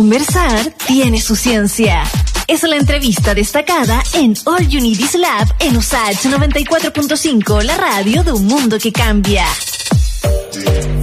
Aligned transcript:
Conversar 0.00 0.72
tiene 0.86 1.20
su 1.20 1.36
ciencia. 1.36 2.02
Es 2.46 2.62
la 2.62 2.76
entrevista 2.76 3.34
destacada 3.34 4.02
en 4.14 4.32
All 4.46 4.66
Is 4.72 5.14
Lab 5.14 5.54
en 5.58 5.76
USAGE 5.76 6.30
94.5, 6.30 7.62
la 7.64 7.76
radio 7.76 8.24
de 8.24 8.32
un 8.32 8.46
mundo 8.46 8.78
que 8.78 8.92
cambia. 8.92 9.44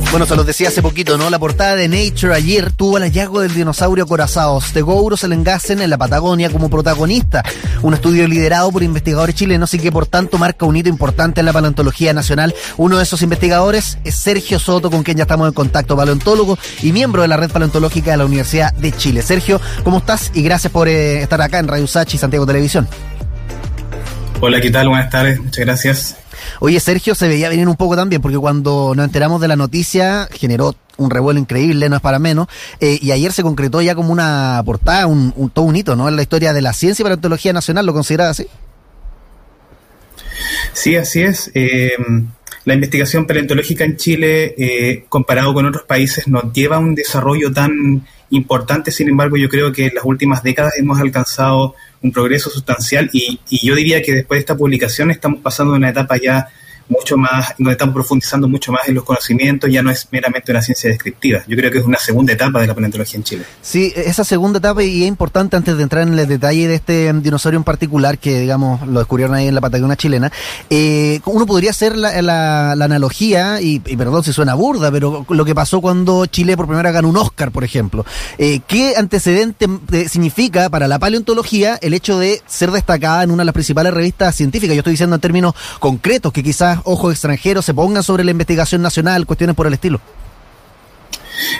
Bueno, 0.10 0.26
se 0.26 0.38
los 0.38 0.46
decía 0.46 0.70
hace 0.70 0.82
poquito, 0.82 1.18
¿no? 1.18 1.30
La 1.30 1.38
portada 1.38 1.76
de 1.76 1.90
Nature 1.90 2.34
ayer 2.34 2.72
tuvo 2.72 2.98
el 2.98 3.04
hallazgo 3.04 3.42
del 3.42 3.54
dinosaurio 3.54 4.06
acorazado 4.06 4.60
Stegourus 4.62 5.26
elengasen 5.26 5.82
en 5.82 5.90
la 5.90 5.98
Patagonia 5.98 6.50
como 6.50 6.70
protagonista. 6.70 7.44
Un 7.82 7.94
estudio 7.94 8.26
liderado 8.26 8.72
por 8.72 8.84
investigadores 8.84 9.36
chilenos 9.36 9.74
y 9.74 9.80
que 9.80 9.92
por 9.92 10.06
tanto 10.06 10.38
marca 10.38 10.66
un 10.66 10.78
hito 10.78 10.88
importante 10.88 11.42
en 11.42 11.46
la 11.46 11.54
paleontología 11.54 12.14
nacional. 12.14 12.56
Uno 12.78 12.98
de 12.98 13.04
esos 13.04 13.22
investigadores 13.22 13.98
es 14.06 14.16
Sergio 14.16 14.60
Soto, 14.60 14.90
con 14.90 15.04
quien 15.04 15.18
ya 15.18 15.24
estamos 15.24 15.50
en 15.50 15.54
contacto, 15.54 15.98
paleontólogo 15.98 16.58
y 16.82 16.94
miembro 16.94 17.22
de 17.22 17.28
la 17.28 17.36
red 17.36 17.52
paleontológica 17.52 18.12
de 18.12 18.18
la 18.18 18.26
Universidad 18.26 18.74
de 18.74 18.94
Chile. 18.94 19.22
Sergio, 19.22 19.60
¿cómo 19.84 19.98
estás? 19.98 20.32
Y 20.34 20.42
gracias 20.42 20.72
por 20.72 20.88
eh, 20.88 21.22
estar 21.22 21.42
acá 21.42 21.60
en 21.60 21.68
Radio 21.68 21.86
Sachi 21.86 22.16
y 22.16 22.20
Santiago 22.20 22.46
Televisión. 22.46 22.88
Hola, 24.40 24.62
¿qué 24.62 24.70
tal? 24.70 24.88
Buenas 24.88 25.10
tardes, 25.10 25.40
muchas 25.40 25.66
gracias. 25.66 26.18
Oye, 26.60 26.80
Sergio, 26.80 27.16
se 27.16 27.28
veía 27.28 27.50
venir 27.50 27.68
un 27.68 27.76
poco 27.76 27.96
también, 27.96 28.22
porque 28.22 28.38
cuando 28.38 28.94
nos 28.96 29.06
enteramos 29.06 29.42
de 29.42 29.48
la 29.48 29.56
noticia 29.56 30.30
generó 30.32 30.76
un 30.98 31.10
revuelo 31.10 31.40
increíble, 31.40 31.90
no 31.90 31.96
es 31.96 32.02
para 32.04 32.20
menos, 32.20 32.48
eh, 32.80 33.00
y 33.02 33.12
ayer 33.12 33.34
se 33.34 33.42
concretó 33.42 33.82
ya 33.82 33.96
como 33.96 34.12
una 34.12 34.62
portada, 34.64 35.08
un, 35.08 35.34
todo 35.52 35.66
un 35.66 35.76
hito, 35.76 35.96
¿no? 35.96 36.08
En 36.08 36.16
la 36.16 36.22
historia 36.22 36.54
de 36.54 36.62
la 36.62 36.74
ciencia 36.74 37.02
y 37.02 37.06
paleontología 37.06 37.52
nacional, 37.52 37.88
¿lo 37.88 37.94
consideras 37.94 38.30
así? 38.30 38.48
Sí, 40.72 40.96
así 40.96 41.24
es. 41.24 41.50
Eh, 41.56 41.94
la 42.66 42.76
investigación 42.76 43.26
paleontológica 43.26 43.86
en 43.86 43.98
Chile, 43.98 44.54
eh, 44.56 45.06
comparado 45.10 45.52
con 45.56 45.66
otros 45.66 45.84
países, 45.84 46.28
nos 46.28 46.54
lleva 46.54 46.76
a 46.76 46.80
un 46.80 46.94
desarrollo 46.94 47.52
tan 47.52 48.06
importante, 48.30 48.92
sin 48.92 49.10
embargo, 49.10 49.36
yo 49.38 49.50
creo 49.50 49.72
que 49.72 49.88
en 49.88 49.96
las 49.96 50.04
últimas 50.06 50.44
décadas 50.44 50.74
hemos 50.78 51.00
alcanzado 51.00 51.74
un 52.02 52.12
progreso 52.12 52.50
sustancial 52.50 53.10
y, 53.14 53.40
y 53.50 53.66
yo 53.66 53.76
diría 53.76 54.02
que 54.02 54.14
después 54.14 54.38
de 54.38 54.42
esta 54.42 54.58
publicación 54.58 55.12
estamos 55.12 55.42
pasando 55.42 55.74
una 55.74 55.90
etapa 55.90 56.18
ya 56.18 56.48
mucho 56.90 57.18
más, 57.18 57.54
donde 57.58 57.74
estamos 57.74 57.94
profundizando 57.94 58.48
mucho 58.48 58.72
más 58.72 58.88
en 58.88 58.96
los 58.96 59.04
conocimientos, 59.04 59.70
ya 59.72 59.82
no 59.82 59.92
es 59.92 60.08
meramente 60.12 60.52
una 60.52 60.62
ciencia 60.62 60.90
descriptiva. 60.90 61.44
Yo 61.48 61.58
creo 61.58 61.72
que 61.72 61.80
es 61.80 61.86
una 61.86 61.98
segunda 61.98 62.34
etapa 62.34 62.62
de 62.62 62.68
la 62.68 62.74
paleontología 62.74 63.18
en 63.18 63.24
Chile. 63.24 63.44
Sí, 63.62 63.92
esa 63.96 64.24
segunda 64.24 64.60
etapa, 64.60 64.84
y 64.84 65.04
es 65.04 65.08
importante 65.08 65.56
antes 65.56 65.78
de 65.78 65.84
entrar 65.84 66.08
en 66.08 66.18
el 66.18 66.28
detalle 66.28 66.68
de 66.68 66.76
este 66.76 67.14
dinosaurio 67.14 67.58
en 67.58 67.64
particular, 67.64 68.18
que 68.18 68.40
digamos 68.40 68.86
lo 68.88 69.00
descubrieron 69.00 69.36
ahí 69.36 69.48
en 69.48 69.56
la 69.56 69.62
Patagonia 69.62 69.96
chilena, 69.96 70.32
eh, 70.70 71.20
uno 71.26 71.46
podría 71.46 71.72
hacer 71.72 71.96
la, 71.98 72.72
analogía, 72.72 73.62
y, 73.62 73.80
perdón 73.80 74.24
si 74.24 74.34
suena 74.34 74.54
burda, 74.54 74.92
pero 74.92 75.26
lo 75.30 75.46
que 75.46 75.56
pasó 75.56 75.82
cuando 75.82 76.26
Chile 76.26 76.56
por 76.56 76.68
primera 76.68 76.90
vez 76.90 76.94
ganó 76.96 77.10
un 77.10 77.18
Oscar, 77.18 77.52
por 77.52 77.64
ejemplo. 77.64 78.06
Eh, 78.38 78.62
¿Qué 78.68 78.96
antecedente 78.96 79.68
eh, 79.92 80.08
significa 80.10 80.70
para 80.70 80.88
la 80.88 81.00
paleontología 81.00 81.78
el 81.82 81.94
hecho 81.94 82.20
de 82.20 82.42
ser 82.48 82.72
destacada 82.72 83.24
en 83.24 83.32
una 83.32 83.42
de 83.42 83.46
las 83.46 83.54
principales 83.54 83.94
revistas 83.94 84.36
científicas? 84.36 84.76
Yo 84.76 84.80
estoy 84.80 84.94
diciendo 84.94 85.16
en 85.16 85.22
términos 85.22 85.54
concretos, 85.80 86.32
que 86.32 86.44
quizás 86.44 86.77
ojos 86.84 87.14
extranjeros 87.14 87.66
se 87.66 87.74
pongan 87.74 88.04
sobre 88.04 88.24
la 88.24 88.32
investigación 88.32 88.82
nacional, 88.82 89.26
cuestiones 89.26 89.56
por 89.56 89.68
el 89.68 89.74
estilo. 89.74 90.02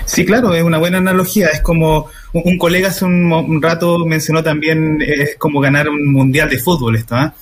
Sí, 0.06 0.26
claro, 0.26 0.54
es 0.54 0.64
una 0.64 0.78
buena 0.78 0.98
analogía. 0.98 1.48
Es 1.48 1.62
como 1.62 2.08
un, 2.34 2.58
colega 2.58 2.90
hace 2.90 3.06
un, 3.06 3.62
rato 3.62 4.06
mencionó 4.06 4.44
también, 4.44 5.02
es 5.02 5.36
como 5.38 5.60
ganar 5.60 5.90
un 5.90 6.12
mundial 6.12 6.50
de 6.50 6.58
fútbol 6.58 6.96
esto. 6.96 7.16
¿ah? 7.16 7.36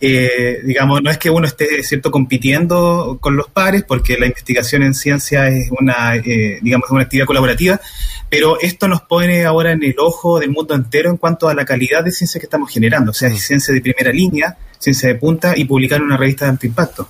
Eh, 0.00 0.60
digamos, 0.64 1.02
no 1.02 1.10
es 1.10 1.18
que 1.18 1.30
uno 1.30 1.46
esté 1.46 1.82
cierto 1.82 2.10
compitiendo 2.10 3.18
con 3.20 3.36
los 3.36 3.48
pares, 3.48 3.84
porque 3.86 4.16
la 4.18 4.26
investigación 4.26 4.82
en 4.82 4.94
ciencia 4.94 5.48
es 5.48 5.70
una, 5.78 6.16
eh, 6.16 6.58
digamos, 6.62 6.90
una 6.90 7.02
actividad 7.02 7.26
colaborativa, 7.26 7.80
pero 8.28 8.58
esto 8.60 8.88
nos 8.88 9.02
pone 9.02 9.44
ahora 9.44 9.72
en 9.72 9.82
el 9.82 9.96
ojo 9.98 10.38
del 10.40 10.50
mundo 10.50 10.74
entero 10.74 11.10
en 11.10 11.16
cuanto 11.16 11.48
a 11.48 11.54
la 11.54 11.64
calidad 11.64 12.04
de 12.04 12.12
ciencia 12.12 12.40
que 12.40 12.46
estamos 12.46 12.70
generando. 12.70 13.10
O 13.10 13.14
sea, 13.14 13.28
es 13.28 13.42
ciencia 13.42 13.74
de 13.74 13.80
primera 13.80 14.12
línea, 14.12 14.56
ciencia 14.78 15.08
de 15.08 15.16
punta 15.16 15.56
y 15.56 15.64
publicar 15.64 16.02
una 16.02 16.16
revista 16.16 16.46
de 16.46 16.52
alto 16.52 16.66
impacto. 16.66 17.08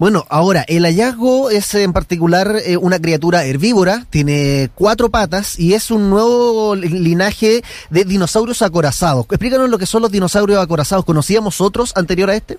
Bueno, 0.00 0.24
ahora, 0.30 0.64
el 0.66 0.84
hallazgo 0.84 1.50
es 1.50 1.74
en 1.74 1.92
particular 1.92 2.56
eh, 2.64 2.78
una 2.78 2.98
criatura 2.98 3.44
herbívora, 3.44 4.06
tiene 4.08 4.70
cuatro 4.74 5.10
patas 5.10 5.58
y 5.58 5.74
es 5.74 5.90
un 5.90 6.08
nuevo 6.08 6.74
linaje 6.74 7.62
de 7.90 8.04
dinosaurios 8.04 8.62
acorazados. 8.62 9.26
Explícanos 9.28 9.68
lo 9.68 9.76
que 9.76 9.84
son 9.84 10.00
los 10.00 10.10
dinosaurios 10.10 10.58
acorazados. 10.58 11.04
¿Conocíamos 11.04 11.60
otros 11.60 11.92
anterior 11.96 12.30
a 12.30 12.34
este? 12.34 12.56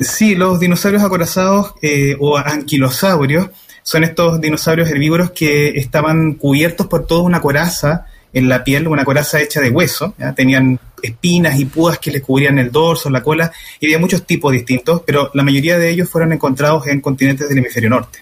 Sí, 0.00 0.34
los 0.34 0.58
dinosaurios 0.58 1.04
acorazados 1.04 1.74
eh, 1.80 2.16
o 2.18 2.38
anquilosaurios 2.38 3.50
son 3.84 4.02
estos 4.02 4.40
dinosaurios 4.40 4.90
herbívoros 4.90 5.30
que 5.30 5.78
estaban 5.78 6.34
cubiertos 6.34 6.88
por 6.88 7.06
toda 7.06 7.22
una 7.22 7.40
coraza 7.40 8.06
en 8.34 8.48
la 8.48 8.64
piel, 8.64 8.88
una 8.88 9.04
coraza 9.04 9.40
hecha 9.40 9.60
de 9.60 9.70
hueso, 9.70 10.14
tenían 10.36 10.78
espinas 11.00 11.58
y 11.58 11.66
púas 11.66 11.98
que 11.98 12.10
les 12.10 12.22
cubrían 12.22 12.58
el 12.58 12.72
dorso, 12.72 13.08
la 13.08 13.22
cola, 13.22 13.52
y 13.78 13.86
había 13.86 13.98
muchos 13.98 14.26
tipos 14.26 14.52
distintos, 14.52 15.02
pero 15.06 15.30
la 15.34 15.42
mayoría 15.42 15.78
de 15.78 15.88
ellos 15.90 16.10
fueron 16.10 16.32
encontrados 16.32 16.86
en 16.88 17.00
continentes 17.00 17.48
del 17.48 17.58
hemisferio 17.58 17.90
norte. 17.90 18.18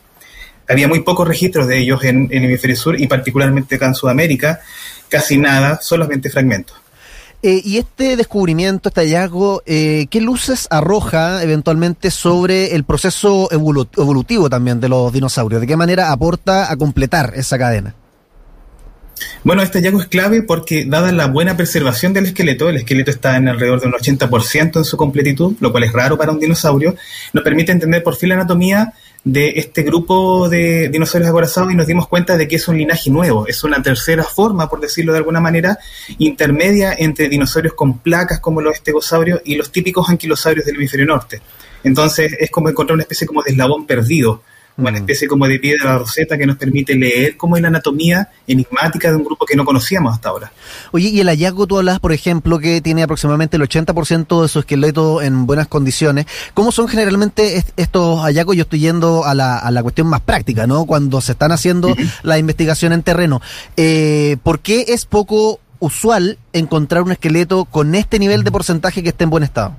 Había 0.69 0.87
muy 0.87 1.01
pocos 1.01 1.27
registros 1.27 1.67
de 1.67 1.79
ellos 1.79 2.05
en, 2.05 2.29
el 2.31 2.45
hemisferio 2.45 2.77
sur 2.77 3.01
y 3.01 3.07
particularmente 3.07 3.77
acá 3.77 3.87
en 3.87 3.95
Sudamérica, 3.95 4.61
casi 5.09 5.39
nada, 5.39 5.81
solamente 5.81 6.31
fragmentos. 6.31 6.77
Eh, 7.43 7.61
y 7.65 7.79
este 7.79 8.17
descubrimiento, 8.17 8.89
este 8.89 9.01
hallazgo, 9.01 9.63
eh, 9.67 10.07
¿qué 10.11 10.21
luces 10.21 10.69
arroja 10.71 11.43
eventualmente 11.43 12.11
sobre 12.13 12.75
el 12.77 12.85
proceso 12.85 13.49
evolutivo 13.51 14.49
también 14.49 14.79
de 14.81 14.89
los 14.89 15.13
dinosaurios? 15.13 15.61
¿De 15.61 15.67
qué 15.67 15.77
manera 15.77 16.13
aporta 16.13 16.71
a 16.71 16.77
completar 16.77 17.33
esa 17.35 17.59
cadena? 17.59 17.97
Bueno, 19.45 19.63
este 19.63 19.79
hallazgo 19.79 20.01
es 20.01 20.07
clave 20.07 20.43
porque, 20.43 20.85
dada 20.85 21.11
la 21.13 21.27
buena 21.27 21.57
preservación 21.57 22.13
del 22.13 22.27
esqueleto, 22.27 22.69
el 22.69 22.77
esqueleto 22.77 23.11
está 23.11 23.37
en 23.37 23.49
alrededor 23.49 23.81
de 23.81 23.89
un 23.89 23.95
80% 23.95 24.77
en 24.77 24.85
su 24.85 24.97
completitud, 24.97 25.57
lo 25.61 25.73
cual 25.73 25.85
es 25.85 25.93
raro 25.93 26.17
para 26.17 26.33
un 26.33 26.39
dinosaurio, 26.39 26.95
nos 27.33 27.43
permite 27.43 27.73
entender 27.73 28.03
por 28.03 28.17
fin 28.17 28.31
la 28.31 28.37
anatomía 28.37 28.93
de 29.25 29.51
este 29.57 29.83
grupo 29.83 30.49
de 30.49 30.89
dinosaurios 30.89 31.31
acorazados 31.31 31.73
y 31.73 31.77
nos 31.77 31.87
dimos 31.87 32.09
cuenta 32.09 32.37
de 32.37 32.49
que 32.49 32.57
es 32.57 32.67
un 32.67 32.77
linaje 32.77 33.11
nuevo, 33.11 33.47
es 33.47 33.63
una 33.63 33.83
tercera 33.83 34.25
forma, 34.25 34.69
por 34.69 34.81
decirlo 34.81 35.13
de 35.13 35.19
alguna 35.19 35.41
manera, 35.41 35.79
intermedia 36.19 36.95
entre 36.99 37.29
dinosaurios 37.29 37.75
con 37.75 37.99
placas 37.99 38.41
como 38.41 38.61
los 38.61 38.75
estegosaurios 38.75 39.41
y 39.45 39.55
los 39.55 39.71
típicos 39.71 40.09
anquilosaurios 40.09 40.67
del 40.67 40.77
hemisferio 40.77 41.07
norte. 41.07 41.41
Entonces 41.85 42.33
es 42.39 42.51
como 42.51 42.69
encontrar 42.69 42.95
una 42.95 43.03
especie 43.03 43.27
como 43.27 43.43
de 43.43 43.53
eslabón 43.53 43.87
perdido 43.87 44.43
una 44.77 44.91
mm. 44.93 44.97
especie 44.97 45.29
como 45.29 45.47
de 45.47 45.59
pie 45.59 45.77
de 45.79 45.85
la 45.85 45.99
roseta 45.99 46.39
que 46.39 46.47
nos 46.47 46.57
permite 46.57 46.95
leer 46.95 47.37
cómo 47.37 47.57
es 47.57 47.63
la 47.63 47.69
anatomía 47.69 48.29
enigmática 48.47 49.11
de 49.11 49.17
un 49.17 49.25
grupo 49.25 49.45
que 49.47 49.57
no 49.57 49.65
conocíamos 49.65 50.15
hasta 50.15 50.31
ahora. 50.31 50.53
Oye, 50.93 51.09
y 51.09 51.21
el 51.21 51.29
hallazgo 51.29 51.67
tú 51.67 51.79
hablas, 51.79 52.01
por 52.01 52.13
ejemplo, 52.13 52.59
que 52.59 52.81
tiene 52.81 53.03
aproximadamente 53.03 53.57
el 53.57 53.63
80% 53.63 54.43
de 54.43 54.49
su 54.49 54.61
esqueleto 54.61 55.23
en 55.23 55.47
buenas 55.47 55.69
condiciones. 55.69 56.27
¿Cómo 56.55 56.73
son 56.73 56.89
generalmente 56.89 57.63
estos 57.77 58.21
hallazgos? 58.21 58.57
Yo 58.57 58.63
estoy 58.63 58.81
yendo 58.81 59.25
a 59.25 59.35
la, 59.35 59.59
a 59.59 59.71
la 59.71 59.83
cuestión 59.83 60.07
más 60.07 60.21
práctica, 60.21 60.67
¿no? 60.67 60.87
Cuando 60.87 61.21
se 61.21 61.33
están 61.33 61.53
haciendo 61.53 61.95
la 62.23 62.39
investigación 62.39 62.93
en 62.93 63.03
terreno. 63.03 63.41
Eh, 63.77 64.37
¿Por 64.43 64.61
qué 64.61 64.87
es 64.89 65.05
poco 65.07 65.61
usual 65.79 66.39
encontrar 66.53 67.03
un 67.03 67.13
esqueleto 67.13 67.65
con 67.65 67.95
este 67.95 68.19
nivel 68.19 68.45
de 68.45 68.53
porcentaje 68.53 69.03
que 69.03 69.11
esté 69.11 69.25
en 69.25 69.31
buen 69.31 69.43
estado? 69.43 69.75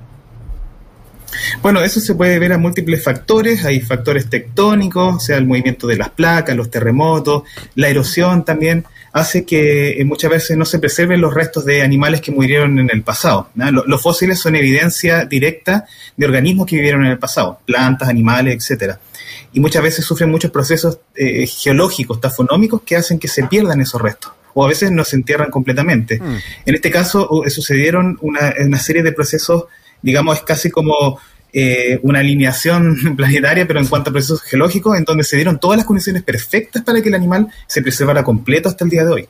Bueno, 1.62 1.82
eso 1.82 2.00
se 2.00 2.14
puede 2.14 2.38
ver 2.38 2.52
a 2.52 2.58
múltiples 2.58 3.02
factores. 3.02 3.64
Hay 3.64 3.80
factores 3.80 4.28
tectónicos, 4.28 5.16
o 5.16 5.20
sea, 5.20 5.36
el 5.36 5.46
movimiento 5.46 5.86
de 5.86 5.96
las 5.96 6.10
placas, 6.10 6.56
los 6.56 6.70
terremotos, 6.70 7.44
la 7.74 7.88
erosión 7.88 8.44
también 8.44 8.84
hace 9.12 9.44
que 9.44 10.00
eh, 10.00 10.04
muchas 10.04 10.30
veces 10.30 10.56
no 10.56 10.64
se 10.64 10.80
preserven 10.80 11.20
los 11.20 11.32
restos 11.32 11.64
de 11.64 11.82
animales 11.82 12.20
que 12.20 12.32
murieron 12.32 12.78
en 12.80 12.90
el 12.92 13.02
pasado. 13.02 13.48
Los, 13.54 14.02
fósiles 14.02 14.40
son 14.40 14.56
evidencia 14.56 15.24
directa 15.24 15.86
de 16.16 16.26
organismos 16.26 16.66
que 16.66 16.76
vivieron 16.76 17.04
en 17.04 17.12
el 17.12 17.18
pasado, 17.18 17.60
plantas, 17.64 18.08
animales, 18.08 18.56
etcétera. 18.56 18.98
Y 19.52 19.60
muchas 19.60 19.84
veces 19.84 20.04
sufren 20.04 20.32
muchos 20.32 20.50
procesos 20.50 20.98
eh, 21.14 21.46
geológicos, 21.46 22.20
tafonómicos, 22.20 22.82
que 22.82 22.96
hacen 22.96 23.20
que 23.20 23.28
se 23.28 23.44
pierdan 23.44 23.80
esos 23.80 24.02
restos 24.02 24.32
o 24.54 24.64
a 24.64 24.68
veces 24.68 24.90
no 24.90 25.04
se 25.04 25.16
entierran 25.16 25.50
completamente. 25.50 26.20
Mm. 26.20 26.36
En 26.66 26.74
este 26.74 26.90
caso 26.90 27.28
sucedieron 27.48 28.18
una, 28.20 28.54
una, 28.64 28.78
serie 28.78 29.02
de 29.02 29.12
procesos 29.12 29.64
digamos, 30.04 30.36
es 30.36 30.42
casi 30.42 30.70
como 30.70 31.18
eh, 31.52 31.98
una 32.02 32.20
alineación 32.20 32.94
planetaria, 33.16 33.66
pero 33.66 33.80
en 33.80 33.86
cuanto 33.86 34.10
a 34.10 34.12
procesos 34.12 34.42
geológicos, 34.42 34.96
en 34.98 35.04
donde 35.04 35.24
se 35.24 35.36
dieron 35.36 35.58
todas 35.58 35.78
las 35.78 35.86
condiciones 35.86 36.22
perfectas 36.22 36.82
para 36.82 37.00
que 37.00 37.08
el 37.08 37.14
animal 37.14 37.48
se 37.66 37.80
preservara 37.80 38.22
completo 38.22 38.68
hasta 38.68 38.84
el 38.84 38.90
día 38.90 39.04
de 39.04 39.10
hoy. 39.10 39.28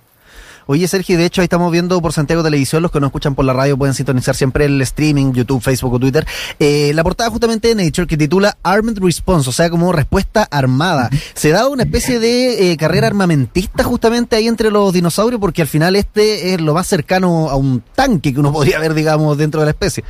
Oye, 0.66 0.88
Sergio, 0.88 1.18
de 1.18 1.26
hecho 1.26 1.42
ahí 1.42 1.44
estamos 1.44 1.70
viendo 1.70 2.00
por 2.00 2.14
Santiago 2.14 2.42
Televisión, 2.42 2.82
los 2.82 2.90
que 2.90 2.98
no 2.98 3.06
escuchan 3.06 3.34
por 3.34 3.44
la 3.44 3.52
radio 3.52 3.76
pueden 3.76 3.94
sintonizar 3.94 4.34
siempre 4.34 4.64
el 4.64 4.80
streaming, 4.80 5.32
YouTube, 5.34 5.62
Facebook 5.62 5.92
o 5.92 5.98
Twitter. 5.98 6.26
Eh, 6.58 6.92
la 6.94 7.02
portada 7.02 7.28
justamente 7.28 7.74
de 7.74 7.84
Nature 7.84 8.06
que 8.06 8.16
titula 8.16 8.56
Armed 8.62 8.98
Response, 8.98 9.50
o 9.50 9.52
sea, 9.52 9.68
como 9.68 9.92
respuesta 9.92 10.48
armada. 10.50 11.10
Se 11.34 11.50
da 11.50 11.68
una 11.68 11.82
especie 11.82 12.18
de 12.18 12.72
eh, 12.72 12.76
carrera 12.78 13.06
armamentista 13.06 13.84
justamente 13.84 14.36
ahí 14.36 14.48
entre 14.48 14.70
los 14.70 14.94
dinosaurios, 14.94 15.38
porque 15.38 15.60
al 15.60 15.68
final 15.68 15.96
este 15.96 16.54
es 16.54 16.60
lo 16.62 16.72
más 16.72 16.86
cercano 16.86 17.50
a 17.50 17.56
un 17.56 17.82
tanque 17.94 18.32
que 18.32 18.40
uno 18.40 18.50
podría 18.50 18.78
ver, 18.78 18.94
digamos, 18.94 19.36
dentro 19.36 19.60
de 19.60 19.66
la 19.66 19.72
especie. 19.72 20.02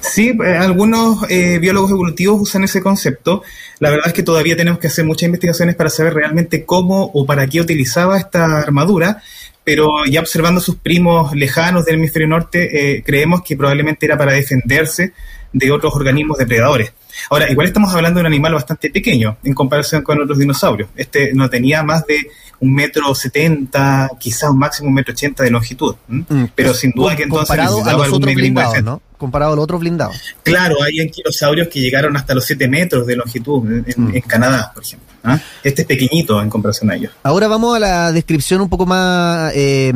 Sí, 0.00 0.36
eh, 0.44 0.56
algunos 0.56 1.30
eh, 1.30 1.58
biólogos 1.58 1.90
evolutivos 1.90 2.40
usan 2.40 2.64
ese 2.64 2.82
concepto. 2.82 3.42
La 3.78 3.90
verdad 3.90 4.08
es 4.08 4.12
que 4.12 4.22
todavía 4.22 4.56
tenemos 4.56 4.78
que 4.78 4.86
hacer 4.86 5.04
muchas 5.04 5.26
investigaciones 5.26 5.74
para 5.74 5.90
saber 5.90 6.14
realmente 6.14 6.64
cómo 6.64 7.10
o 7.14 7.26
para 7.26 7.46
qué 7.46 7.60
utilizaba 7.60 8.18
esta 8.18 8.58
armadura, 8.58 9.22
pero 9.64 10.04
ya 10.06 10.20
observando 10.20 10.60
sus 10.60 10.76
primos 10.76 11.34
lejanos 11.34 11.84
del 11.84 11.96
hemisferio 11.96 12.28
norte, 12.28 12.96
eh, 12.96 13.02
creemos 13.04 13.42
que 13.42 13.56
probablemente 13.56 14.06
era 14.06 14.18
para 14.18 14.32
defenderse 14.32 15.12
de 15.52 15.70
otros 15.70 15.94
organismos 15.94 16.38
depredadores. 16.38 16.92
Ahora, 17.30 17.50
igual 17.50 17.66
estamos 17.66 17.94
hablando 17.94 18.18
de 18.18 18.22
un 18.22 18.26
animal 18.26 18.54
bastante 18.54 18.90
pequeño 18.90 19.36
en 19.44 19.54
comparación 19.54 20.02
con 20.02 20.20
otros 20.20 20.38
dinosaurios. 20.38 20.88
Este 20.96 21.32
no 21.34 21.48
tenía 21.50 21.82
más 21.82 22.06
de 22.06 22.30
un 22.60 22.74
metro 22.74 23.14
setenta, 23.14 24.10
quizás 24.18 24.50
un 24.50 24.58
máximo 24.58 24.88
un 24.88 24.94
metro 24.94 25.12
ochenta 25.12 25.42
de 25.44 25.50
longitud. 25.50 25.94
Mm, 26.08 26.44
pero 26.54 26.72
sin 26.72 26.92
duda 26.92 27.14
que 27.14 27.24
entonces 27.24 27.48
comparado 27.48 27.84
a 27.84 27.92
los 27.92 28.12
otros 28.12 28.34
blindados, 28.34 28.82
¿no? 28.82 29.02
Comparado 29.18 29.52
a 29.52 29.56
los 29.56 29.64
otros 29.64 29.80
blindados. 29.80 30.16
Claro, 30.42 30.82
hay 30.82 31.00
anquilosaurios 31.00 31.68
que 31.68 31.80
llegaron 31.80 32.16
hasta 32.16 32.34
los 32.34 32.44
7 32.44 32.66
metros 32.66 33.06
de 33.06 33.16
longitud 33.16 33.84
en, 33.86 33.94
mm. 33.96 34.20
Canadá, 34.26 34.72
por 34.74 34.82
ejemplo. 34.82 35.11
¿Ah? 35.24 35.38
Este 35.62 35.82
es 35.82 35.88
pequeñito 35.88 36.40
en 36.40 36.48
comparación 36.50 36.90
a 36.90 36.96
ellos. 36.96 37.12
Ahora 37.22 37.48
vamos 37.48 37.76
a 37.76 37.78
la 37.78 38.12
descripción 38.12 38.60
un 38.60 38.68
poco 38.68 38.86
más 38.86 39.52
eh, 39.54 39.92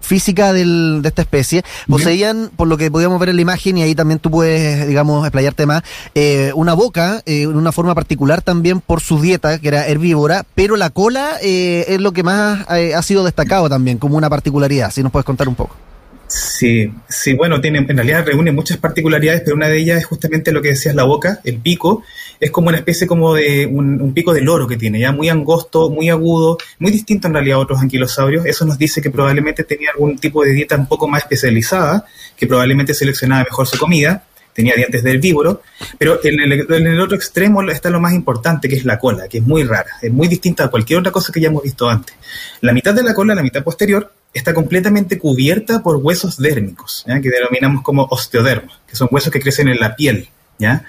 física 0.00 0.52
del, 0.52 1.00
de 1.02 1.08
esta 1.08 1.22
especie. 1.22 1.62
Poseían, 1.88 2.50
por 2.56 2.68
lo 2.68 2.76
que 2.76 2.90
podíamos 2.90 3.18
ver 3.20 3.30
en 3.30 3.36
la 3.36 3.42
imagen, 3.42 3.78
y 3.78 3.82
ahí 3.82 3.94
también 3.94 4.18
tú 4.18 4.30
puedes, 4.30 4.86
digamos, 4.86 5.24
explayarte 5.24 5.66
más, 5.66 5.82
eh, 6.14 6.52
una 6.54 6.74
boca, 6.74 7.22
eh, 7.26 7.42
en 7.42 7.56
una 7.56 7.72
forma 7.72 7.94
particular 7.94 8.42
también 8.42 8.80
por 8.80 9.00
su 9.00 9.20
dieta, 9.20 9.58
que 9.58 9.68
era 9.68 9.86
herbívora, 9.86 10.44
pero 10.54 10.76
la 10.76 10.90
cola 10.90 11.38
es 11.40 12.00
lo 12.00 12.12
que 12.12 12.22
más 12.22 12.68
ha 12.68 13.02
sido 13.02 13.24
destacado 13.24 13.68
también, 13.68 13.98
como 13.98 14.16
una 14.16 14.30
particularidad. 14.30 14.90
Si 14.90 15.02
nos 15.02 15.12
puedes 15.12 15.24
contar 15.24 15.48
un 15.48 15.54
poco. 15.54 15.76
Sí, 16.30 16.92
sí, 17.08 17.34
bueno, 17.34 17.60
tiene, 17.60 17.80
en 17.80 17.96
realidad 17.96 18.24
reúne 18.24 18.52
muchas 18.52 18.76
particularidades, 18.76 19.40
pero 19.40 19.56
una 19.56 19.66
de 19.66 19.78
ellas 19.78 19.98
es 19.98 20.06
justamente 20.06 20.52
lo 20.52 20.62
que 20.62 20.68
decías, 20.68 20.94
la 20.94 21.02
boca, 21.02 21.40
el 21.42 21.58
pico, 21.58 22.04
es 22.38 22.52
como 22.52 22.68
una 22.68 22.76
especie 22.76 23.08
como 23.08 23.34
de 23.34 23.66
un, 23.66 24.14
pico 24.14 24.32
de 24.32 24.40
loro 24.40 24.68
que 24.68 24.76
tiene, 24.76 25.00
ya 25.00 25.10
muy 25.10 25.28
angosto, 25.28 25.90
muy 25.90 26.08
agudo, 26.08 26.56
muy 26.78 26.92
distinto 26.92 27.26
en 27.26 27.34
realidad 27.34 27.58
a 27.58 27.62
otros 27.62 27.80
anquilosaurios. 27.80 28.46
Eso 28.46 28.64
nos 28.64 28.78
dice 28.78 29.02
que 29.02 29.10
probablemente 29.10 29.64
tenía 29.64 29.90
algún 29.90 30.18
tipo 30.18 30.44
de 30.44 30.52
dieta 30.52 30.76
un 30.76 30.86
poco 30.86 31.08
más 31.08 31.22
especializada, 31.22 32.06
que 32.36 32.46
probablemente 32.46 32.94
seleccionaba 32.94 33.42
mejor 33.42 33.66
su 33.66 33.76
comida, 33.76 34.22
tenía 34.52 34.74
dientes 34.76 35.02
de 35.02 35.10
herbívoro, 35.10 35.62
pero 35.98 36.20
en 36.22 36.38
el, 36.38 36.52
en 36.52 36.86
el 36.86 37.00
otro 37.00 37.16
extremo 37.16 37.60
está 37.62 37.90
lo 37.90 37.98
más 37.98 38.12
importante, 38.12 38.68
que 38.68 38.76
es 38.76 38.84
la 38.84 39.00
cola, 39.00 39.26
que 39.26 39.38
es 39.38 39.44
muy 39.44 39.64
rara, 39.64 39.96
es 40.00 40.12
muy 40.12 40.28
distinta 40.28 40.66
a 40.66 40.68
cualquier 40.68 41.00
otra 41.00 41.10
cosa 41.10 41.32
que 41.32 41.40
hayamos 41.40 41.64
visto 41.64 41.88
antes. 41.88 42.14
La 42.60 42.72
mitad 42.72 42.94
de 42.94 43.02
la 43.02 43.14
cola, 43.14 43.34
la 43.34 43.42
mitad 43.42 43.64
posterior, 43.64 44.12
está 44.32 44.54
completamente 44.54 45.18
cubierta 45.18 45.82
por 45.82 45.96
huesos 45.96 46.36
dérmicos, 46.36 47.04
que 47.06 47.30
denominamos 47.30 47.82
como 47.82 48.04
osteodermos, 48.10 48.80
que 48.86 48.96
son 48.96 49.08
huesos 49.10 49.32
que 49.32 49.40
crecen 49.40 49.68
en 49.68 49.80
la 49.80 49.96
piel. 49.96 50.28
¿ya? 50.58 50.84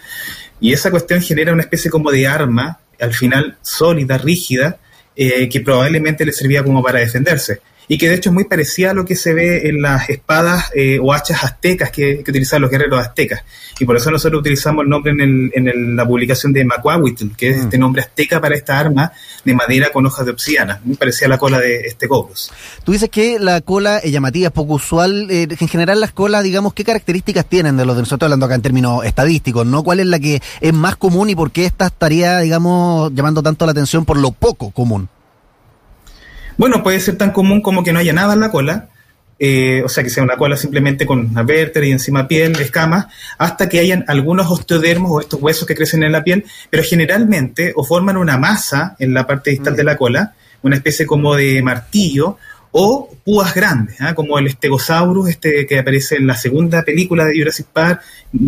Y 0.60 0.74
esa 0.74 0.92
cuestión 0.92 1.22
genera 1.22 1.54
una 1.54 1.64
especie 1.64 1.90
como 1.90 2.12
de 2.12 2.28
arma, 2.28 2.80
al 3.00 3.14
final 3.14 3.58
sólida, 3.62 4.18
rígida, 4.18 4.78
eh, 5.16 5.50
que 5.50 5.60
probablemente 5.62 6.26
le 6.26 6.32
servía 6.32 6.64
como 6.64 6.84
para 6.84 7.00
defenderse 7.00 7.62
y 7.88 7.98
que 7.98 8.10
de 8.10 8.16
hecho 8.16 8.30
es 8.30 8.33
muy 8.33 8.45
parecida 8.45 8.92
a 8.92 8.94
lo 8.94 9.06
que 9.06 9.16
se 9.16 9.33
ve 9.33 9.68
en 9.68 9.81
las 9.81 10.10
espadas 10.10 10.72
eh, 10.75 11.00
o 11.01 11.13
hachas 11.13 11.44
aztecas 11.44 11.92
que, 11.92 12.22
que, 12.24 12.31
utilizaban 12.31 12.62
los 12.62 12.72
guerreros 12.72 13.00
aztecas. 13.00 13.44
Y 13.80 13.86
por 13.86 13.98
eso 13.98 14.12
nosotros 14.12 14.39
utilizamos 14.39 14.83
el 14.83 14.89
nombre 14.89 15.12
en, 15.12 15.22
el, 15.22 15.51
en 15.54 15.95
la 15.95 16.06
publicación 16.06 16.54
de 16.54 16.63
Macuahuitl, 16.63 17.36
que 17.36 17.50
es 17.50 17.57
este 17.57 17.78
mm. 17.78 17.81
nombre 17.81 18.01
azteca 18.01 18.39
para 18.39 18.56
esta 18.56 18.80
arma 18.80 19.12
de 19.44 19.54
madera 19.54 19.92
con 19.92 20.06
hojas 20.06 20.25
de 20.25 20.31
obsidiana, 20.31 20.80
muy 20.83 20.95
parecida 20.95 21.25
a 21.25 21.30
la 21.30 21.38
cola 21.38 21.60
de 21.60 21.81
este 21.81 22.07
Gobus. 22.07 22.51
Tú 22.83 22.92
dices 22.92 23.10
que 23.10 23.39
la 23.39 23.62
cola 23.62 23.98
es 23.98 24.12
llamativa, 24.12 24.48
es 24.48 24.54
poco 24.54 24.75
usual. 24.75 25.28
Eh, 25.30 25.48
en 25.50 25.68
general 25.68 26.00
las 26.00 26.12
colas, 26.12 26.44
digamos, 26.44 26.74
¿qué 26.74 26.83
características 26.83 27.45
tienen 27.45 27.78
de 27.78 27.86
los 27.86 27.95
de 27.95 28.04
nosotros 28.04 28.28
hablando 28.28 28.45
acá 28.45 28.56
en 28.56 28.62
términos 28.62 29.04
estadísticos? 29.04 29.66
¿no? 29.66 29.83
¿Cuál 29.83 30.00
es 30.00 30.06
la 30.06 30.19
que 30.19 30.42
es 30.60 30.74
más 30.74 30.95
común 30.95 31.30
y 31.30 31.36
por 31.36 31.51
qué 31.51 31.66
esta 31.66 31.88
estaría, 31.88 32.39
digamos, 32.39 33.13
llamando 33.13 33.42
tanto 33.42 33.66
la 33.66 33.72
atención 33.72 34.06
por 34.06 34.18
lo 34.18 34.31
poco 34.31 34.72
común? 34.72 35.10
Bueno, 36.57 36.83
puede 36.83 37.00
ser 37.00 37.18
tan 37.18 37.31
común 37.31 37.62
como 37.62 37.83
que 37.83 37.94
no 37.94 38.00
haya 38.00 38.13
nada 38.13 38.33
en 38.33 38.39
la 38.39 38.51
cola, 38.51 38.89
eh, 39.39 39.81
o 39.83 39.89
sea, 39.89 40.03
que 40.03 40.12
sea 40.12 40.24
una 40.24 40.38
cola 40.38 40.56
simplemente 40.56 41.06
con 41.06 41.31
una 41.31 41.42
vértebra 41.42 41.88
y 41.88 41.92
encima 41.92 42.27
piel, 42.27 42.56
escamas, 42.59 43.07
hasta 43.39 43.68
que 43.68 43.80
hayan 43.80 44.06
algunos 44.07 44.51
osteodermos 44.51 45.12
o 45.12 45.19
estos 45.19 45.42
huesos 45.42 45.68
que 45.68 45.74
crecen 45.74 46.03
en 46.03 46.12
la 46.12 46.24
piel, 46.24 46.45
pero 46.69 46.83
generalmente 46.83 47.74
o 47.75 47.83
forman 47.83 48.18
una 48.18 48.38
masa 48.38 48.95
en 49.00 49.13
la 49.15 49.25
parte 49.25 49.50
distal 49.50 49.75
de 49.75 49.83
la 49.83 49.98
cola, 49.98 50.36
una 50.62 50.75
especie 50.75 51.07
como 51.07 51.36
de 51.36 51.62
martillo, 51.63 52.38
o 52.71 53.09
púas 53.24 53.54
grandes, 53.54 54.00
¿ah? 54.00 54.15
como 54.15 54.39
el 54.39 54.50
Stegosaurus, 54.50 55.30
este 55.30 55.65
que 55.65 55.80
aparece 55.80 56.15
en 56.15 56.27
la 56.27 56.36
segunda 56.36 56.83
película 56.83 57.25
de 57.25 57.38
Jurassic 57.38 57.68
Park, 57.68 58.01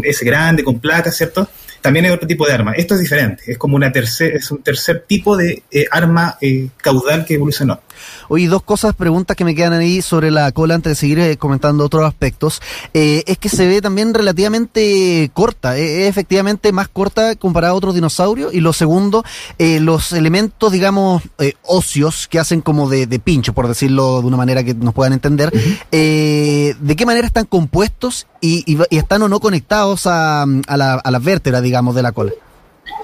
ese 0.04 0.26
grande 0.26 0.64
con 0.64 0.80
placas, 0.80 1.16
¿cierto? 1.18 1.50
También 1.82 2.06
hay 2.06 2.12
otro 2.12 2.28
tipo 2.28 2.48
de 2.48 2.54
arma. 2.54 2.72
Esto 2.74 2.94
es 2.94 3.02
diferente, 3.02 3.44
es 3.48 3.58
como 3.58 3.76
una 3.76 3.92
tercer, 3.92 4.36
es 4.36 4.50
un 4.52 4.64
tercer 4.64 5.04
tipo 5.06 5.36
de 5.36 5.64
eh, 5.70 5.86
arma 5.92 6.38
eh, 6.40 6.70
caudal 6.78 7.26
que 7.26 7.34
evolucionó. 7.34 7.82
Oye, 8.28 8.48
dos 8.48 8.64
cosas, 8.64 8.96
preguntas 8.96 9.36
que 9.36 9.46
me 9.46 9.56
quedan 9.56 9.74
ahí 9.74 10.02
sobre 10.02 10.32
la 10.32 10.52
cola 10.52 10.76
antes 10.76 10.92
de 10.92 10.96
seguir 10.96 11.20
eh, 11.20 11.38
comentando 11.38 11.86
otros 11.86 12.06
aspectos. 12.06 12.62
es 12.94 13.38
que 13.38 13.50
se 13.50 13.68
ve 13.68 13.82
también 13.82 14.14
relativamente 14.14 15.30
corta, 15.34 15.78
es 15.78 16.08
efectivamente 16.08 16.72
más 16.72 16.88
corta 16.88 17.36
comparada 17.36 17.74
a 17.74 17.76
otros 17.76 17.96
dinosaurios. 17.96 18.54
Y 18.54 18.60
lo 18.60 18.74
segundo, 18.74 19.24
los 19.60 20.14
elementos, 20.14 20.72
digamos, 20.72 21.24
óseos 21.64 22.28
que 22.28 22.40
hacen 22.40 22.62
como 22.62 22.90
de, 22.90 23.08
pincho, 23.20 23.54
por 23.54 23.68
decirlo 23.68 24.22
de 24.22 24.28
una 24.28 24.38
manera 24.38 24.64
que 24.64 24.74
nos 24.74 24.94
puedan 24.94 25.14
entender, 25.14 25.52
¿de 25.92 26.96
qué 26.98 27.06
manera 27.06 27.28
están 27.28 27.46
compuestos 27.46 28.28
y, 28.42 28.78
están 28.90 29.22
o 29.22 29.30
no 29.30 29.40
conectados 29.40 30.08
a, 30.08 30.44
a, 30.44 30.78
la, 30.78 30.94
a 30.96 31.12
las 31.12 31.24
vértebras, 31.24 31.62
digamos, 31.62 31.96
de 31.96 32.02
la 32.04 32.12
cola? 32.12 32.32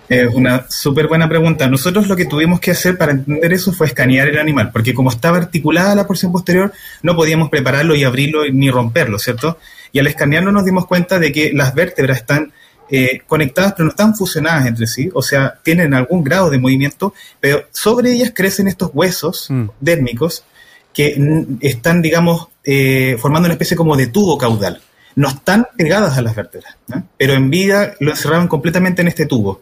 Es 0.07 0.33
una 0.33 0.65
súper 0.69 1.07
buena 1.07 1.29
pregunta. 1.29 1.67
Nosotros 1.67 2.07
lo 2.07 2.15
que 2.15 2.25
tuvimos 2.25 2.59
que 2.59 2.71
hacer 2.71 2.97
para 2.97 3.11
entender 3.11 3.53
eso 3.53 3.71
fue 3.71 3.87
escanear 3.87 4.27
el 4.27 4.39
animal, 4.39 4.71
porque 4.71 4.93
como 4.93 5.09
estaba 5.09 5.37
articulada 5.37 5.95
la 5.95 6.07
porción 6.07 6.31
posterior, 6.31 6.73
no 7.03 7.15
podíamos 7.15 7.49
prepararlo 7.49 7.95
y 7.95 8.03
abrirlo 8.03 8.41
ni 8.51 8.71
romperlo, 8.71 9.19
¿cierto? 9.19 9.57
Y 9.91 9.99
al 9.99 10.07
escanearlo 10.07 10.51
nos 10.51 10.65
dimos 10.65 10.87
cuenta 10.87 11.19
de 11.19 11.31
que 11.31 11.51
las 11.53 11.75
vértebras 11.75 12.17
están 12.17 12.51
eh, 12.91 13.21
conectadas 13.27 13.73
pero 13.73 13.85
no 13.85 13.91
están 13.91 14.15
fusionadas 14.15 14.65
entre 14.65 14.87
sí, 14.87 15.11
o 15.13 15.21
sea, 15.21 15.59
tienen 15.63 15.93
algún 15.93 16.23
grado 16.23 16.49
de 16.49 16.57
movimiento, 16.57 17.13
pero 17.39 17.65
sobre 17.71 18.11
ellas 18.11 18.31
crecen 18.35 18.67
estos 18.67 18.89
huesos 18.93 19.45
mm. 19.49 19.65
dérmicos 19.79 20.43
que 20.91 21.15
están, 21.61 22.01
digamos, 22.01 22.47
eh, 22.63 23.15
formando 23.19 23.45
una 23.45 23.53
especie 23.53 23.77
como 23.77 23.95
de 23.95 24.07
tubo 24.07 24.39
caudal 24.39 24.81
no 25.15 25.27
están 25.27 25.67
pegadas 25.75 26.17
a 26.17 26.21
las 26.21 26.33
vértebras, 26.33 26.77
pero 27.17 27.33
en 27.33 27.49
vida 27.49 27.93
lo 27.99 28.11
encerraban 28.11 28.47
completamente 28.47 29.01
en 29.01 29.09
este 29.09 29.25
tubo. 29.25 29.61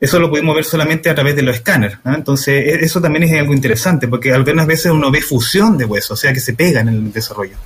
Eso 0.00 0.18
lo 0.18 0.28
pudimos 0.28 0.54
ver 0.54 0.64
solamente 0.64 1.08
a 1.08 1.14
través 1.14 1.34
de 1.36 1.42
los 1.42 1.56
escáneres. 1.56 1.98
Entonces, 2.04 2.54
e, 2.66 2.84
eso 2.84 3.00
también 3.00 3.24
es 3.24 3.32
algo 3.40 3.54
interesante, 3.54 4.08
porque 4.08 4.32
algunas 4.32 4.66
veces 4.66 4.92
uno 4.92 5.10
ve 5.10 5.22
fusión 5.22 5.78
de 5.78 5.84
huesos, 5.84 6.10
o 6.12 6.16
sea, 6.16 6.32
que 6.32 6.40
se 6.40 6.52
pegan 6.52 6.88
en 6.88 6.94
el 6.94 7.12
desarrollo. 7.12 7.56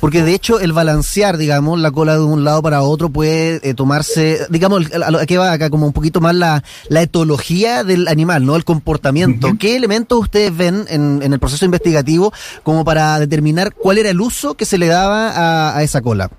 Porque 0.00 0.22
de 0.22 0.34
hecho 0.34 0.60
el 0.60 0.72
balancear, 0.72 1.36
digamos, 1.36 1.80
la 1.80 1.90
cola 1.90 2.14
de 2.14 2.22
un 2.22 2.44
lado 2.44 2.62
para 2.62 2.82
otro 2.82 3.10
puede 3.10 3.60
eh, 3.68 3.74
tomarse, 3.74 4.46
digamos, 4.50 4.84
aquí 5.20 5.36
va 5.36 5.52
acá 5.52 5.70
como 5.70 5.86
un 5.86 5.92
poquito 5.92 6.20
más 6.20 6.34
la, 6.34 6.62
etología 6.90 7.84
del 7.84 8.08
animal, 8.08 8.46
¿no? 8.46 8.56
El 8.56 8.64
comportamiento. 8.64 9.48
¿Qué 9.58 9.76
elementos 9.76 10.18
ustedes 10.18 10.56
ven 10.56 10.84
en, 10.88 11.22
el 11.22 11.38
proceso 11.38 11.64
investigativo 11.64 12.32
como 12.62 12.84
para 12.84 13.18
determinar 13.18 13.74
cuál 13.74 13.98
era 13.98 14.10
el 14.10 14.20
uso 14.20 14.54
que 14.54 14.64
se 14.64 14.78
le 14.78 14.86
daba 14.86 15.76
a, 15.76 15.82
esa 15.82 16.00
cola? 16.00 16.30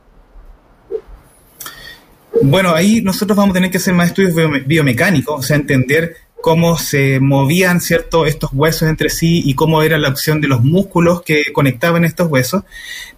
Bueno, 2.41 2.73
ahí 2.75 3.01
nosotros 3.01 3.37
vamos 3.37 3.51
a 3.51 3.55
tener 3.55 3.71
que 3.71 3.77
hacer 3.77 3.93
más 3.93 4.09
estudios 4.09 4.35
biomecánicos, 4.65 5.39
o 5.39 5.41
sea, 5.41 5.55
entender 5.55 6.17
cómo 6.41 6.77
se 6.77 7.19
movían 7.19 7.81
cierto 7.81 8.25
estos 8.27 8.51
huesos 8.53 8.87
entre 8.87 9.09
sí 9.09 9.41
y 9.45 9.55
cómo 9.55 9.81
era 9.81 9.97
la 9.97 10.09
acción 10.09 10.41
de 10.41 10.47
los 10.47 10.63
músculos 10.63 11.23
que 11.23 11.51
conectaban 11.53 12.05
estos 12.05 12.29
huesos, 12.29 12.63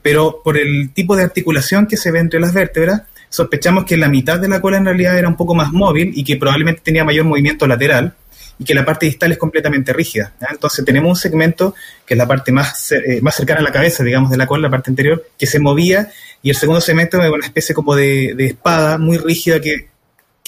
pero 0.01 0.41
por 0.43 0.57
el 0.57 0.91
tipo 0.93 1.15
de 1.15 1.23
articulación 1.23 1.87
que 1.87 1.97
se 1.97 2.11
ve 2.11 2.19
entre 2.19 2.39
las 2.39 2.53
vértebras, 2.53 3.01
sospechamos 3.29 3.83
que 3.83 3.97
la 3.97 4.07
mitad 4.07 4.39
de 4.39 4.47
la 4.47 4.61
cola 4.61 4.77
en 4.77 4.85
realidad 4.85 5.17
era 5.17 5.27
un 5.27 5.35
poco 5.35 5.55
más 5.55 5.73
móvil 5.73 6.13
y 6.15 6.23
que 6.23 6.37
probablemente 6.37 6.81
tenía 6.83 7.03
mayor 7.03 7.25
movimiento 7.25 7.67
lateral 7.67 8.15
y 8.59 8.63
que 8.63 8.73
la 8.73 8.85
parte 8.85 9.05
distal 9.05 9.31
es 9.31 9.37
completamente 9.37 9.93
rígida. 9.93 10.33
Entonces 10.49 10.83
tenemos 10.85 11.09
un 11.09 11.15
segmento 11.15 11.75
que 12.05 12.13
es 12.13 12.17
la 12.17 12.27
parte 12.27 12.51
más, 12.51 12.91
eh, 12.91 13.19
más 13.21 13.35
cercana 13.35 13.59
a 13.59 13.63
la 13.63 13.71
cabeza, 13.71 14.03
digamos, 14.03 14.31
de 14.31 14.37
la 14.37 14.47
cola, 14.47 14.63
la 14.63 14.71
parte 14.71 14.89
anterior, 14.89 15.27
que 15.37 15.45
se 15.45 15.59
movía 15.59 16.11
y 16.41 16.49
el 16.49 16.55
segundo 16.55 16.81
segmento 16.81 17.21
es 17.21 17.29
una 17.31 17.45
especie 17.45 17.73
como 17.75 17.95
de, 17.95 18.33
de 18.35 18.45
espada 18.47 18.97
muy 18.97 19.17
rígida 19.17 19.59
que 19.59 19.87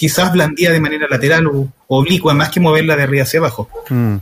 quizás 0.00 0.32
blandía 0.32 0.70
de 0.70 0.80
manera 0.80 1.06
lateral 1.10 1.46
o 1.46 1.68
oblicua, 1.88 2.32
más 2.32 2.48
que 2.48 2.58
moverla 2.58 2.96
de 2.96 3.02
arriba 3.02 3.24
hacia 3.24 3.38
abajo. 3.38 3.68
Mm. 3.90 4.16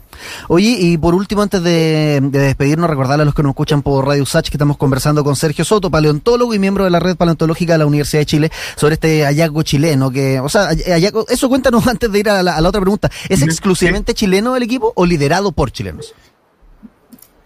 Oye, 0.49 0.77
y 0.77 0.99
por 0.99 1.15
último, 1.15 1.43
antes 1.43 1.63
de, 1.63 2.19
despedirnos, 2.21 2.91
recordarle 2.91 3.23
a 3.23 3.25
los 3.25 3.33
que 3.33 3.45
nos 3.45 3.51
escuchan 3.51 3.83
por 3.83 4.05
Radio 4.05 4.27
Sach 4.27 4.49
que 4.49 4.57
estamos 4.57 4.77
conversando 4.77 5.23
con 5.23 5.37
Sergio 5.37 5.65
Soto, 5.65 5.89
paleontólogo 5.89 6.53
y 6.53 6.59
miembro 6.59 6.83
de 6.83 6.91
la 6.91 6.99
red 6.99 7.15
paleontológica 7.15 7.75
de 7.75 7.79
la 7.79 7.87
Universidad 7.87 8.23
de 8.23 8.27
Chile, 8.27 8.51
sobre 8.75 8.95
este 8.95 9.23
hallazgo 9.23 9.63
chileno, 9.63 10.11
que, 10.11 10.41
o 10.41 10.49
sea, 10.49 10.71
eso 10.73 11.49
cuéntanos 11.49 11.87
antes 11.87 12.11
de 12.11 12.19
ir 12.19 12.29
a 12.29 12.43
la, 12.43 12.59
otra 12.69 12.81
pregunta. 12.81 13.09
¿Es 13.29 13.43
exclusivamente 13.43 14.15
chileno 14.15 14.57
el 14.57 14.65
equipo 14.65 14.93
o 14.97 15.07
liderado 15.07 15.53
por 15.53 15.71
chilenos? 15.71 16.13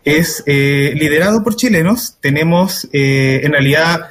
Es 0.04 0.42
eh, 0.46 0.92
liderado 0.96 1.42
por 1.42 1.56
chilenos. 1.56 2.16
Tenemos, 2.20 2.88
eh, 2.92 3.40
en 3.44 3.52
realidad, 3.52 4.10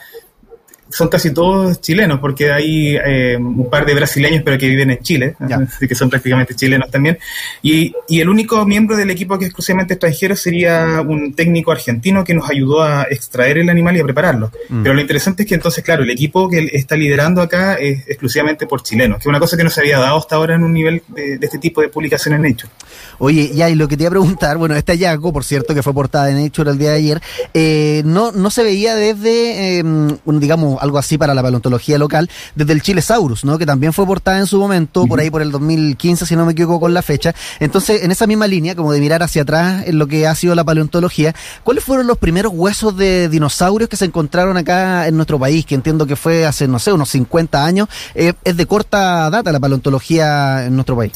son 0.91 1.07
casi 1.09 1.33
todos 1.33 1.81
chilenos, 1.81 2.19
porque 2.19 2.51
hay 2.51 2.97
eh, 2.97 3.37
un 3.37 3.69
par 3.69 3.85
de 3.85 3.93
brasileños, 3.93 4.41
pero 4.43 4.57
que 4.57 4.67
viven 4.67 4.91
en 4.91 4.99
Chile, 4.99 5.35
así 5.39 5.87
que 5.87 5.95
son 5.95 6.09
prácticamente 6.09 6.55
chilenos 6.55 6.89
también. 6.89 7.17
Y, 7.61 7.93
y, 8.07 8.19
el 8.21 8.29
único 8.29 8.65
miembro 8.65 8.95
del 8.95 9.09
equipo 9.09 9.37
que 9.37 9.45
es 9.45 9.49
exclusivamente 9.49 9.93
extranjero 9.95 10.35
sería 10.35 11.01
un 11.01 11.33
técnico 11.33 11.71
argentino 11.71 12.23
que 12.23 12.33
nos 12.33 12.49
ayudó 12.49 12.83
a 12.83 13.03
extraer 13.09 13.57
el 13.57 13.69
animal 13.69 13.97
y 13.97 13.99
a 13.99 14.03
prepararlo. 14.03 14.51
Mm. 14.69 14.83
Pero 14.83 14.93
lo 14.93 15.01
interesante 15.01 15.43
es 15.43 15.49
que 15.49 15.55
entonces, 15.55 15.83
claro, 15.83 16.03
el 16.03 16.09
equipo 16.09 16.49
que 16.49 16.69
está 16.73 16.95
liderando 16.95 17.41
acá 17.41 17.75
es 17.75 18.07
exclusivamente 18.07 18.67
por 18.67 18.83
chilenos, 18.83 19.17
que 19.17 19.23
es 19.23 19.27
una 19.27 19.39
cosa 19.39 19.57
que 19.57 19.63
no 19.63 19.69
se 19.69 19.81
había 19.81 19.99
dado 19.99 20.17
hasta 20.17 20.35
ahora 20.35 20.55
en 20.55 20.63
un 20.63 20.73
nivel 20.73 21.01
de, 21.07 21.39
este 21.41 21.57
tipo 21.57 21.81
de 21.81 21.89
publicaciones 21.89 22.37
en 22.37 22.49
Nature. 22.49 22.71
Oye, 23.19 23.51
ya, 23.53 23.69
y 23.69 23.75
lo 23.75 23.87
que 23.87 23.97
te 23.97 24.03
iba 24.03 24.09
a 24.09 24.11
preguntar, 24.11 24.57
bueno, 24.57 24.75
este 24.75 24.93
hallazgo, 24.93 25.31
por 25.31 25.43
cierto, 25.43 25.73
que 25.73 25.83
fue 25.83 25.93
portada 25.93 26.29
en 26.29 26.43
Nature 26.43 26.71
el 26.71 26.77
día 26.77 26.91
de 26.91 26.97
ayer, 26.97 27.21
eh, 27.53 28.01
no, 28.05 28.31
no 28.31 28.49
se 28.49 28.63
veía 28.63 28.95
desde, 28.95 29.79
eh, 29.79 29.83
digamos, 30.25 30.80
algo 30.81 30.97
así 30.97 31.17
para 31.17 31.33
la 31.33 31.41
paleontología 31.41 31.97
local, 31.97 32.29
desde 32.55 32.73
el 32.73 32.81
Chilesaurus, 32.81 33.45
¿no? 33.45 33.57
Que 33.57 33.65
también 33.65 33.93
fue 33.93 34.05
portada 34.05 34.39
en 34.39 34.47
su 34.47 34.59
momento, 34.59 35.05
por 35.07 35.19
ahí 35.19 35.29
por 35.29 35.41
el 35.41 35.51
2015, 35.51 36.25
si 36.25 36.35
no 36.35 36.45
me 36.45 36.51
equivoco 36.51 36.79
con 36.79 36.93
la 36.93 37.01
fecha. 37.01 37.33
Entonces, 37.59 38.03
en 38.03 38.11
esa 38.11 38.27
misma 38.27 38.47
línea, 38.47 38.75
como 38.75 38.91
de 38.91 38.99
mirar 38.99 39.23
hacia 39.23 39.43
atrás 39.43 39.83
en 39.85 39.97
lo 39.97 40.07
que 40.07 40.27
ha 40.27 40.35
sido 40.35 40.55
la 40.55 40.63
paleontología, 40.63 41.33
¿cuáles 41.63 41.83
fueron 41.83 42.07
los 42.07 42.17
primeros 42.17 42.51
huesos 42.53 42.97
de 42.97 43.29
dinosaurios 43.29 43.89
que 43.89 43.97
se 43.97 44.05
encontraron 44.05 44.57
acá 44.57 45.07
en 45.07 45.15
nuestro 45.15 45.39
país? 45.39 45.65
Que 45.65 45.75
entiendo 45.75 46.05
que 46.05 46.15
fue 46.15 46.45
hace, 46.45 46.67
no 46.67 46.79
sé, 46.79 46.91
unos 46.91 47.09
50 47.09 47.63
años. 47.63 47.87
Eh, 48.15 48.33
es 48.43 48.57
de 48.57 48.65
corta 48.65 49.29
data 49.29 49.51
la 49.51 49.59
paleontología 49.59 50.65
en 50.65 50.75
nuestro 50.75 50.95
país. 50.95 51.13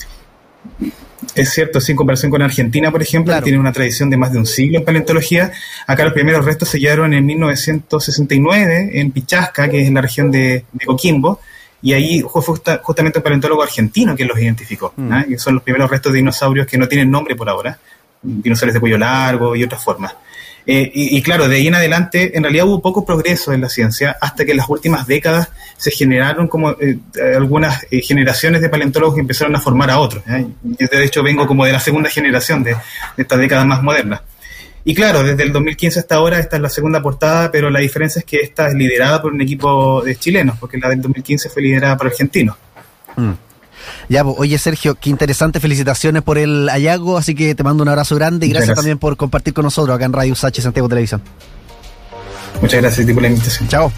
Es 1.33 1.49
cierto, 1.49 1.81
sí, 1.81 1.91
en 1.91 1.97
comparación 1.97 2.31
con 2.31 2.41
Argentina, 2.41 2.91
por 2.91 3.01
ejemplo, 3.01 3.33
que 3.35 3.41
tiene 3.41 3.57
una 3.57 3.71
tradición 3.71 4.09
de 4.09 4.17
más 4.17 4.31
de 4.31 4.39
un 4.39 4.45
siglo 4.45 4.79
en 4.79 4.85
paleontología. 4.85 5.51
Acá 5.87 6.03
los 6.03 6.13
primeros 6.13 6.45
restos 6.45 6.69
se 6.69 6.77
hallaron 6.77 7.13
en 7.13 7.25
1969 7.25 8.91
en 8.93 9.11
Pichasca, 9.11 9.69
que 9.69 9.81
es 9.81 9.87
en 9.87 9.95
la 9.95 10.01
región 10.01 10.31
de, 10.31 10.65
Coquimbo, 10.85 11.39
y 11.81 11.93
ahí 11.93 12.21
fue 12.21 12.41
justamente 12.41 13.19
un 13.19 13.23
paleontólogo 13.23 13.63
argentino 13.63 14.15
que 14.15 14.25
los 14.25 14.39
identificó. 14.39 14.93
Mm. 14.95 15.11
¿ah? 15.11 15.25
Y 15.27 15.37
son 15.37 15.55
los 15.55 15.63
primeros 15.63 15.89
restos 15.89 16.11
de 16.13 16.17
dinosaurios 16.17 16.67
que 16.67 16.77
no 16.77 16.87
tienen 16.87 17.09
nombre 17.09 17.35
por 17.35 17.49
ahora, 17.49 17.77
dinosaurios 18.21 18.73
de 18.73 18.79
cuello 18.79 18.97
largo 18.97 19.55
y 19.55 19.63
otras 19.63 19.83
formas. 19.83 20.13
Eh, 20.67 20.91
y, 20.93 21.21
claro, 21.21 21.47
de 21.47 21.57
ahí 21.57 21.67
en 21.67 21.75
adelante, 21.75 22.35
en 22.35 22.41
realidad 22.41 22.65
hubo 22.65 22.81
poco 22.81 23.05
progreso 23.05 23.53
en 23.53 23.61
la 23.61 23.69
ciencia 23.69 24.17
hasta 24.19 24.45
que 24.45 24.51
en 24.51 24.57
las 24.57 24.67
últimas 24.67 25.05
décadas 25.05 25.49
se 25.77 25.91
generaron 25.91 26.47
como 26.47 26.71
eh, 26.71 26.97
algunas 27.35 27.85
eh, 27.91 28.01
generaciones 28.01 28.61
de 28.61 28.69
paleontólogos 28.69 29.15
que 29.15 29.21
empezaron 29.21 29.55
a 29.55 29.59
formar 29.59 29.91
a 29.91 29.99
otros. 29.99 30.23
Yo 30.63 30.87
de 30.91 31.03
hecho 31.03 31.21
vengo 31.21 31.45
como 31.45 31.65
de 31.65 31.71
la 31.71 31.79
segunda 31.79 32.09
generación 32.09 32.63
de, 32.63 32.71
de 32.71 33.23
estas 33.23 33.39
décadas 33.39 33.67
más 33.67 33.83
modernas. 33.83 34.21
Y 34.87 34.93
claro, 34.93 35.23
desde 35.23 35.43
el 35.43 35.51
2015 35.51 35.99
hasta 35.99 36.15
ahora 36.15 36.39
esta 36.39 36.55
es 36.57 36.61
la 36.61 36.69
segunda 36.69 37.01
portada, 37.01 37.51
pero 37.51 37.69
la 37.69 37.79
diferencia 37.79 38.19
es 38.19 38.25
que 38.25 38.37
esta 38.37 38.67
es 38.67 38.75
liderada 38.75 39.21
por 39.21 39.33
un 39.33 39.41
equipo 39.41 40.03
de 40.03 40.15
chilenos, 40.15 40.57
porque 40.59 40.77
la 40.77 40.89
del 40.89 41.01
2015 41.01 41.49
fue 41.49 41.63
liderada 41.63 41.97
por 41.97 42.07
argentinos. 42.07 42.55
Mm. 43.15 43.31
Ya, 44.09 44.23
pues, 44.23 44.35
oye 44.39 44.57
Sergio, 44.57 44.95
qué 44.95 45.09
interesante, 45.09 45.59
felicitaciones 45.59 46.21
por 46.21 46.37
el 46.37 46.69
hallazgo, 46.69 47.17
así 47.17 47.35
que 47.35 47.55
te 47.55 47.63
mando 47.63 47.83
un 47.83 47.89
abrazo 47.89 48.15
grande 48.15 48.45
y 48.47 48.49
gracias, 48.49 48.75
también 48.75 48.97
por 48.97 49.17
compartir 49.17 49.53
con 49.53 49.63
nosotros 49.63 49.95
acá 49.95 50.05
en 50.05 50.13
Radio 50.13 50.35
Sachi 50.35 50.61
Santiago 50.61 50.89
Televisión. 50.89 51.21
Muchas 52.61 52.81
gracias 52.81 53.11
por 53.11 53.21
la 53.21 53.27
invitación. 53.27 53.67
Chao. 53.67 53.91